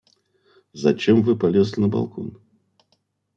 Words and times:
Зачем 0.73 1.21
вы 1.21 1.35
полезли 1.37 1.79
на 1.81 1.87
балкон? 1.87 2.35